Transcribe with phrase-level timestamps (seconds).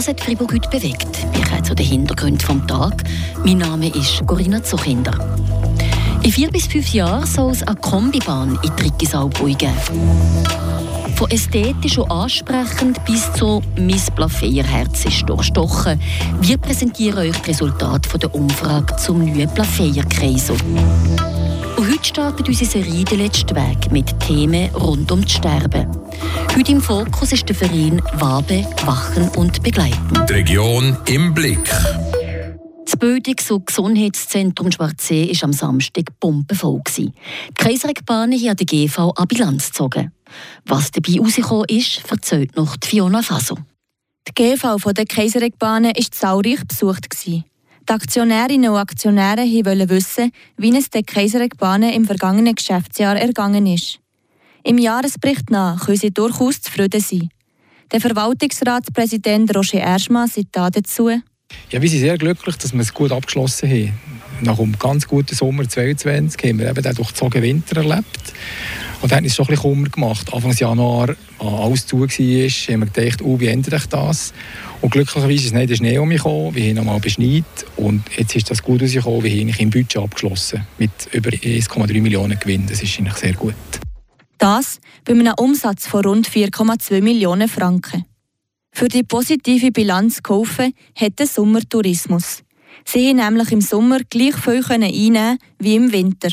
[0.00, 1.26] Was hat Fribourg heute bewegt?
[1.34, 3.04] Wir kommen zu den Hintergründen vom Tag.
[3.44, 5.12] Mein Name ist Corinna Zuchinder.
[6.22, 9.74] In vier bis fünf Jahren soll es eine Kombibahn in Trickisau geben.
[11.16, 16.00] Von ästhetisch und ansprechend bis zu «Miss Plafeyer-Herz ist durchstochen».
[16.40, 20.56] Wir präsentieren euch die Resultate der Umfrage zum neuen Plafeyer-Kreisel.
[21.80, 25.88] Und heute startet unsere Serie «Der letzte Weg» mit Themen rund um das Sterben.
[26.54, 30.26] Heute im Fokus ist der Verein «Wabe, Wachen und Begleiten».
[30.28, 31.70] Die Region im Blick.
[32.84, 36.82] Das Bildungs- und Gesundheitszentrum Schwarzsee war am Samstag bombenvoll.
[36.98, 37.12] Die
[37.56, 40.12] Kaiserregbahnen hier an der GV an Bilanz gezogen.
[40.66, 43.56] Was dabei herausgekommen ist, erzählt noch Fiona Faso.
[44.28, 47.06] Die GV der Kaiserregbahnen war zahlreich besucht.
[47.88, 53.98] Die Aktionärinnen und Aktionäre wollten wissen, wie es den Kaiserregbahnen im vergangenen Geschäftsjahr ergangen ist.
[54.62, 57.30] Im Jahresbericht nach können sie durchaus zufrieden sein.
[57.90, 61.10] Der Verwaltungsratspräsident Roger Erschmann sagt dazu,
[61.70, 63.92] ja, wir sind sehr glücklich, dass wir es gut abgeschlossen haben.
[64.42, 68.32] Nach einem ganz guten Sommer 2022 haben wir eben den durchzogenen Winter erlebt.
[69.02, 70.32] Und dann hat es schon ein bisschen Kummer gemacht.
[70.32, 74.34] Anfang Januar, als alles zu war, haben wir gedacht, oh, wie ändert sich das?
[74.82, 76.54] Und glücklicherweise ist nicht der Schnee um mich gekommen.
[76.54, 77.44] Wir haben nochmal beschneit.
[77.76, 79.22] Und jetzt ist das gut rausgekommen.
[79.22, 80.66] Wir haben im Budget abgeschlossen.
[80.78, 82.66] Mit über 1,3 Millionen Gewinn.
[82.66, 83.54] Das ist eigentlich sehr gut.
[84.38, 88.04] Das bei einem Umsatz von rund 4,2 Millionen Franken.
[88.72, 92.42] Für die positive Bilanz kaufen hat der Sommertourismus.
[92.84, 96.30] Sie haben nämlich im Sommer gleich viel einnehmen wie im Winter.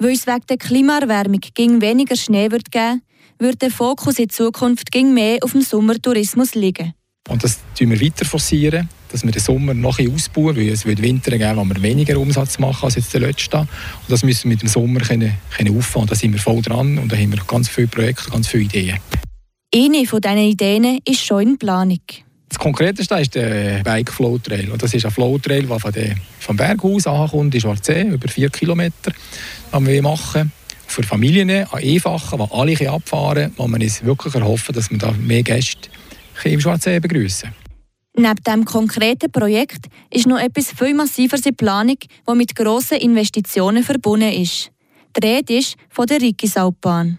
[0.00, 3.02] Weil es wegen der Klimaerwärmung ging weniger Schnee wird geben,
[3.40, 6.94] wird der Fokus in Zukunft ging mehr auf dem Sommertourismus liegen.
[7.28, 10.86] Und das forcieren wir weiter forcieren, dass wir den Sommer noch ein ausbauen, weil es
[10.86, 13.58] wird Winter geben, wo wir weniger Umsatz machen als jetzt der letzte.
[13.58, 13.68] Und
[14.08, 16.06] das müssen wir mit dem Sommer können, können auffahren.
[16.06, 18.98] Da sind wir voll dran und da haben wir ganz viele Projekte, ganz viele Ideen.
[19.74, 22.00] Eine von diesen Ideen ist schon in Planung.
[22.48, 24.72] Das Konkreteste ist der Bike Flow Trail.
[24.78, 28.48] das ist ein Flow Trail, der von der, vom Berghaus ankommt in Schwarzsee, über vier
[28.48, 29.12] Kilometer,
[29.72, 30.52] den wir machen.
[30.86, 34.98] Für Familien, an einfachen, die alle abfahren können, wo man uns wirklich erhoffen, dass wir
[34.98, 35.90] da mehr Gäste
[36.44, 37.52] im Schwarzsee begrüßen
[38.16, 43.84] Neben diesem konkreten Projekt ist noch etwas viel massiveres in Planung, das mit grossen Investitionen
[43.84, 44.72] verbunden ist.
[45.16, 47.18] Die Rede ist von der Rikisaubahn.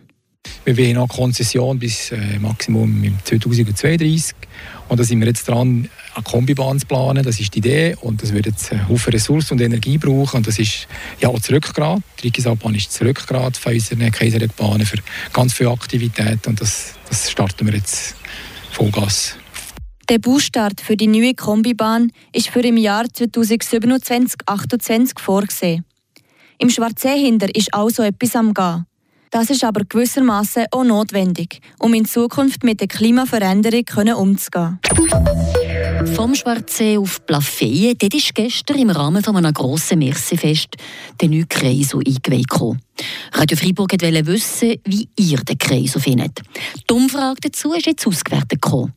[0.70, 4.36] Wir wollen noch Konzession bis äh, Maximum 2032.
[4.88, 7.24] Und da sind wir jetzt dran, eine Kombibahn zu planen.
[7.24, 7.96] Das ist die Idee.
[8.02, 10.38] Und das wird jetzt einen Haufen Ressourcen und Energie brauchen.
[10.38, 10.88] Und das ist
[11.20, 12.04] ja auch das.
[12.20, 12.98] Die Rikisalbahn ist das
[13.58, 15.00] von unseren Kaiserregbahnen für
[15.34, 16.50] ganz viele Aktivitäten.
[16.50, 18.16] Und das, das starten wir jetzt
[18.72, 19.38] Vollgas.
[20.08, 25.84] Der Baustart für die neue Kombibahn ist für im Jahr 2027-2028 vorgesehen.
[26.60, 28.86] Im Schwarzseehinder ist also etwas am Gehen.
[29.32, 33.86] Das ist aber gewissermaßen auch notwendig, um in Zukunft mit der Klimaveränderung
[34.16, 34.80] umzugehen.
[36.16, 40.78] Vom Schwarzsee auf Plafeyen, dort ist gestern im Rahmen von einem grossen Messefest
[41.22, 42.80] der neue Kreisel eingeweiht.
[43.34, 46.42] Radio Freiburg wollte wissen, wie ihr den Kreisel findet.
[46.90, 48.94] Die Umfrage dazu ist jetzt ausgewertet gekommen.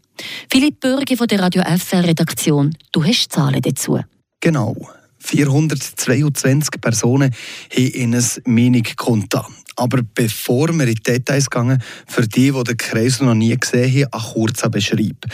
[0.51, 3.99] Philipp Bürger von der Radio FR Redaktion, du hast Zahlen dazu.
[4.41, 4.75] Genau.
[5.19, 7.31] 422 Personen
[7.71, 9.45] haben in ein Meinung kundtan.
[9.77, 13.91] Aber bevor wir in die Details gehen, für die, die den Kreisel noch nie gesehen
[13.91, 15.27] haben, ein kurzer Beschreib.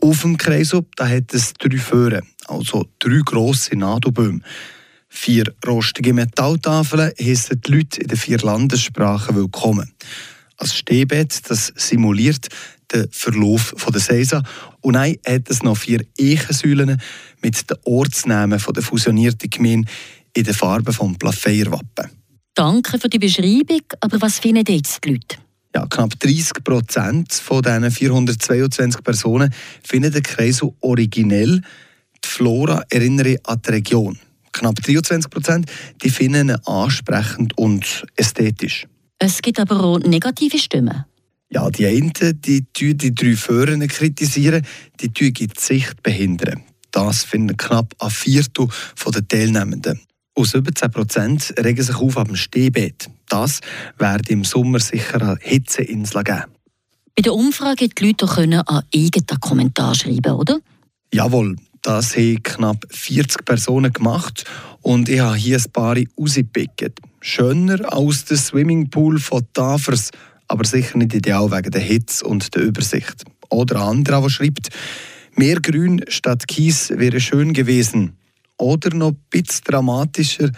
[0.00, 4.40] Auf dem Kreisel da hat es drei Föhren, also drei grosse Nadelbäume.
[5.08, 9.92] Vier rostige Metalltafeln heissen die Leute in den vier Landessprachen willkommen.
[10.56, 12.48] Als Stehbett, das simuliert
[12.92, 14.42] den Verlauf der Seisa.
[14.80, 17.00] Und dann hat es noch vier Eichensäulen
[17.42, 19.88] mit den Ortsnamen der fusionierten Gemeinde
[20.34, 22.10] in den Farben des Plafeyer-Wappen.
[22.54, 25.38] Danke für die Beschreibung, aber was finden jetzt die Leute?
[25.74, 31.62] Ja, knapp 30 Prozent von diesen 422 Personen finden den Kreisel originell.
[32.24, 34.18] Die Flora erinnere an die Region.
[34.52, 35.70] Knapp 23 Prozent
[36.00, 38.86] finden ihn ansprechend und ästhetisch.
[39.18, 41.04] Es gibt aber auch negative Stimmen.
[41.50, 44.64] Ja, die einen die, die, die drei Föhren kritisieren,
[45.00, 46.62] die die Sicht behindern.
[46.92, 48.68] Das finden knapp ein Viertel
[49.12, 50.00] der Teilnehmenden.
[50.36, 53.08] Aus über 10 Prozent regen sich auf am Stehbett.
[53.28, 53.60] Das
[53.98, 56.44] wird im Sommer sicher eine Hitzeinsel geben.
[57.16, 60.58] Bei der Umfrage die Leute können einen eigenen Kommentar schreiben, oder?
[61.12, 64.44] Jawohl, das haben knapp 40 Personen gemacht
[64.82, 67.00] und ich habe hier ein paar rausgepickt.
[67.20, 70.10] Schöner als der Swimmingpool von Tafers,
[70.48, 73.22] aber sicher nicht ideal wegen der Hitze und der Übersicht.
[73.50, 74.70] Oder ein anderer, der schreibt,
[75.36, 78.16] mehr Grün statt Kies wäre schön gewesen.
[78.58, 80.50] Oder noch ein bisschen dramatischer,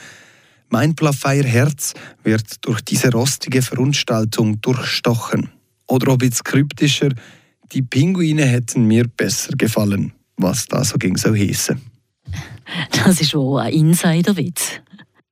[0.69, 1.94] mein Plafeyer-Herz
[2.25, 5.50] wird durch diese rostige Verunstaltung durchstochen.
[5.87, 7.10] Oder ein bisschen kryptischer,
[7.72, 11.76] die Pinguine hätten mir besser gefallen, was da so ging so hieße.
[12.90, 14.81] Das ist auch ein Insiderwitz.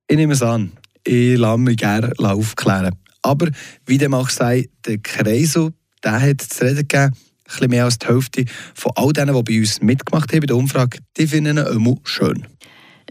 [0.07, 0.73] Ich nehme es an.
[1.05, 2.95] Ich lasse mich gerne aufklären.
[3.23, 3.49] Aber
[3.87, 5.73] wie dem auch sei, der Kreisel,
[6.03, 8.45] der hat zu reden gegeben, bisschen mehr als die Hälfte
[8.75, 11.97] von all denen, die bei uns mitgemacht haben bei der Umfrage, die finden ihn immer
[12.05, 12.47] schön.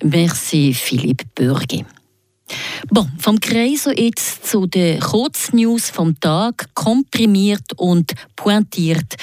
[0.03, 1.85] Merci, Philipp Bürgi.
[2.89, 9.15] Bon, vom Kreis jetzt zu den Kurznews vom Tag, komprimiert und pointiert.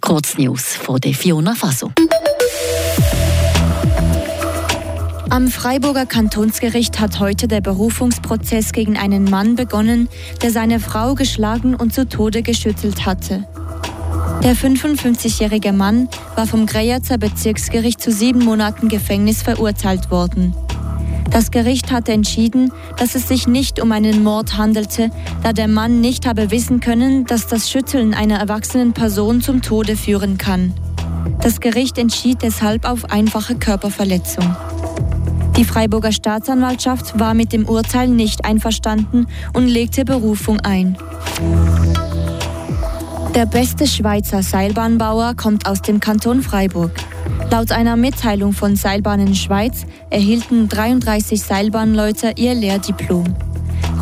[0.00, 1.92] Kurznews von der Fiona Faso.
[5.30, 10.08] Am Freiburger Kantonsgericht hat heute der Berufungsprozess gegen einen Mann begonnen,
[10.40, 13.46] der seine Frau geschlagen und zu Tode geschüttelt hatte.
[14.42, 20.54] Der 55-jährige Mann war vom Greyerzer Bezirksgericht zu sieben Monaten Gefängnis verurteilt worden.
[21.30, 25.10] Das Gericht hatte entschieden, dass es sich nicht um einen Mord handelte,
[25.42, 29.96] da der Mann nicht habe wissen können, dass das Schütteln einer erwachsenen Person zum Tode
[29.96, 30.72] führen kann.
[31.42, 34.56] Das Gericht entschied deshalb auf einfache Körperverletzung.
[35.56, 40.96] Die Freiburger Staatsanwaltschaft war mit dem Urteil nicht einverstanden und legte Berufung ein.
[43.36, 46.92] Der beste Schweizer Seilbahnbauer kommt aus dem Kanton Freiburg.
[47.50, 53.24] Laut einer Mitteilung von Seilbahnen Schweiz erhielten 33 Seilbahnleute ihr Lehrdiplom.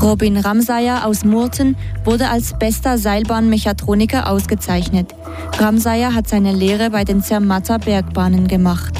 [0.00, 5.12] Robin Ramsayer aus Murten wurde als bester Seilbahnmechatroniker ausgezeichnet.
[5.58, 8.94] Ramsayer hat seine Lehre bei den Zermatter Bergbahnen gemacht.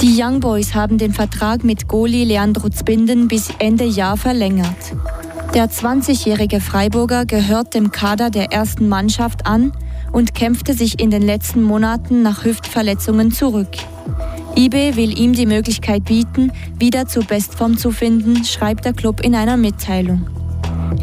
[0.00, 4.94] Die Young Boys haben den Vertrag mit Goli Leandro Zbinden bis Ende Jahr verlängert.
[5.56, 9.72] Der 20-jährige Freiburger gehört dem Kader der ersten Mannschaft an
[10.12, 13.70] und kämpfte sich in den letzten Monaten nach Hüftverletzungen zurück.
[14.54, 19.34] IB will ihm die Möglichkeit bieten, wieder zur Bestform zu finden, schreibt der Club in
[19.34, 20.26] einer Mitteilung.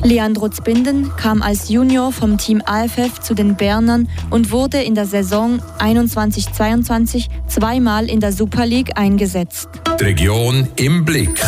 [0.04, 5.08] Leandro Zbinden kam als Junior vom Team AFF zu den Bernern und wurde in der
[5.08, 9.70] Saison 21-22 zweimal in der Super League eingesetzt.
[10.00, 11.42] Die Region im Blick.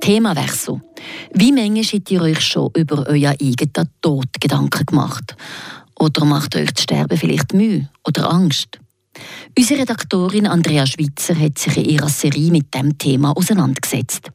[0.00, 0.80] Themawechsel.
[1.38, 5.36] Wie manchmal habt ihr euch schon über euer eigenen Tod Gedanken gemacht?
[5.98, 8.78] Oder macht euch das Sterben vielleicht Mühe oder Angst?
[9.56, 14.30] Unsere Redaktorin Andrea Schwitzer hat sich in ihrer Serie mit dem Thema auseinandergesetzt.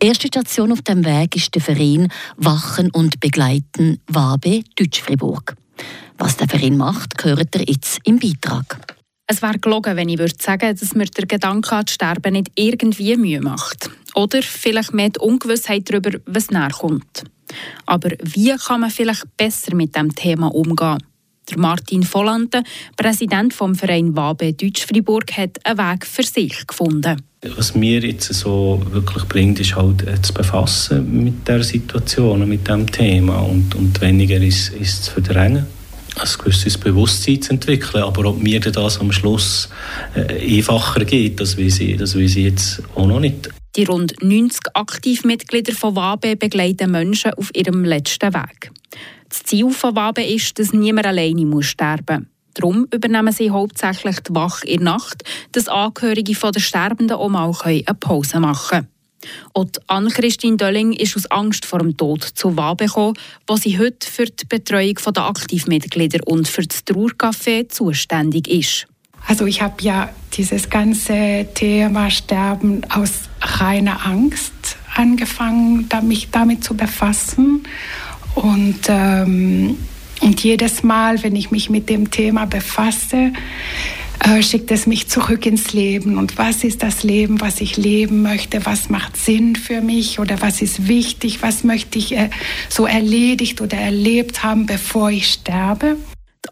[0.00, 5.54] Erste Station auf dem Weg ist der Verein Wachen und Begleiten Wabe Deutsch-Fribourg.
[6.18, 8.96] Was der Verein macht, hört ihr jetzt im Beitrag.
[9.28, 12.50] Es wäre gelogen, wenn ich würde sagen, dass mir der Gedanke an das Sterben nicht
[12.56, 13.90] irgendwie Mühe macht.
[14.14, 17.24] Oder vielleicht mehr die Ungewissheit darüber, was näher kommt.
[17.86, 20.98] Aber wie kann man vielleicht besser mit dem Thema umgehen?
[21.50, 22.62] Der Martin Volante,
[22.96, 27.20] Präsident vom Verein Wabe Deutsch-Fribourg, hat einen Weg für sich gefunden.
[27.56, 32.68] Was mir jetzt so wirklich bringt, ist halt äh, zu befassen mit der Situation, mit
[32.68, 35.66] dem Thema und, und weniger ist, ist zu verdrängen.
[36.14, 39.68] Ein gewisses Bewusstsein zu entwickeln, aber ob mir das am Schluss
[40.14, 43.48] äh, einfacher geht, das weiß, ich, das weiß ich jetzt auch noch nicht.
[43.74, 48.70] Die rund 90 Aktivmitglieder von WABE begleiten Menschen auf ihrem letzten Weg.
[49.30, 52.26] Das Ziel von WABE ist, dass niemand alleine muss sterben muss.
[52.54, 57.50] Darum übernehmen sie hauptsächlich die Wache in der Nacht, dass Angehörige der Sterbenden auch mal
[57.62, 58.88] eine Pause machen können.
[59.54, 63.16] Und Anne-Christine Dölling ist aus Angst vor dem Tod zu WABE gekommen,
[63.46, 68.86] wo sie heute für die Betreuung der Aktivmitglieder und für das Trauercafé zuständig ist.
[69.26, 73.30] Also ich habe ja dieses ganze Thema Sterben aus
[73.60, 74.52] reiner Angst
[74.94, 77.62] angefangen, mich damit zu befassen.
[78.34, 79.76] Und, ähm,
[80.20, 83.32] und jedes Mal, wenn ich mich mit dem Thema befasse,
[84.20, 86.16] äh, schickt es mich zurück ins Leben.
[86.16, 88.64] Und was ist das Leben, was ich leben möchte?
[88.64, 90.18] Was macht Sinn für mich?
[90.20, 91.42] Oder was ist wichtig?
[91.42, 92.30] Was möchte ich äh,
[92.68, 95.96] so erledigt oder erlebt haben, bevor ich sterbe?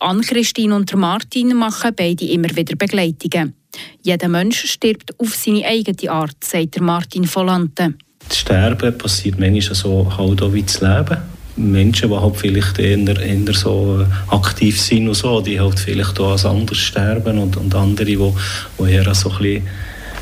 [0.01, 3.60] Anne-Christine und Martin machen beide immer wieder Begleitungen.
[4.03, 7.95] Jeder Mensch stirbt auf seine eigene Art, sagt Martin Volante.
[8.29, 11.19] Das Sterben passiert manchmal so halt auch wie das Leben.
[11.57, 16.33] Menschen, die halt vielleicht eher, eher so aktiv sind und so, die halt vielleicht auch
[16.33, 19.63] als anders sterben und, und andere, die, die eher so ein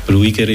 [0.09, 0.47] ruhiger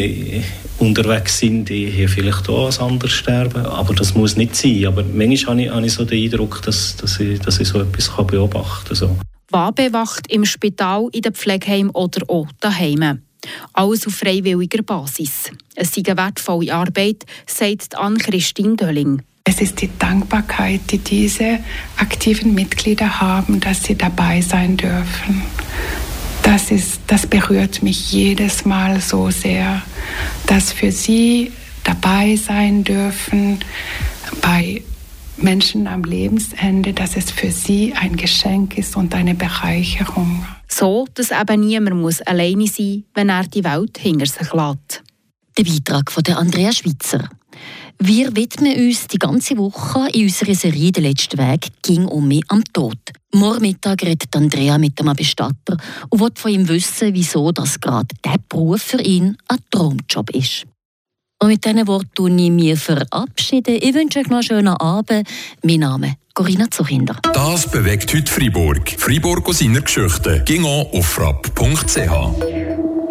[0.79, 3.65] unterwegs sind, die hier vielleicht auch als anders sterben.
[3.65, 4.87] Aber das muss nicht sein.
[4.87, 7.81] Aber manchmal habe ich, habe ich so den Eindruck, dass, dass, ich, dass ich so
[7.81, 8.97] etwas beobachten kann.
[8.97, 9.17] So.
[9.54, 13.20] Wabe wacht im Spital, in den Pflegeheim oder auch daheim.
[13.73, 15.52] Alles auf freiwilliger Basis.
[15.76, 19.23] Es ist eine wertvolle Arbeit, sagt Anne-Christine Dölling.
[19.44, 21.61] Es ist die Dankbarkeit, die diese
[21.99, 25.42] aktiven Mitglieder haben, dass sie dabei sein dürfen.
[26.42, 29.82] Das, ist, das berührt mich jedes Mal so sehr,
[30.49, 31.52] dass für sie
[31.84, 33.61] dabei sein dürfen
[34.42, 34.82] bei
[35.37, 40.47] Menschen am Lebensende, dass es für sie ein Geschenk ist und eine Bereicherung.
[40.69, 45.03] So, dass eben niemand muss alleine sein muss, wenn er die Welt hinter sich lässt.
[45.59, 47.29] Der Beitrag von Andrea Schwitzer.
[47.99, 52.43] Wir widmen uns die ganze Woche in unserer Serie «Der letzte Weg» ging um mich
[52.49, 52.99] am Tod.
[53.33, 55.76] Morgen Mittag redet Andrea mit einem Bestatter
[56.11, 60.67] und will von ihm wissen, wieso das gerade der Beruf für ihn ein Traumjob ist.
[61.45, 63.79] Und mit diesen Worten ich mich verabschieden.
[63.79, 65.29] Ich wünsche euch noch einen schönen Abend.
[65.63, 67.19] Mein Name ist Corinna Zuchinder.
[67.35, 68.89] Das bewegt heute Freiburg.
[68.97, 70.43] Freiburg aus seiner Geschichte.
[70.47, 72.63] Ging auf frapp.ch.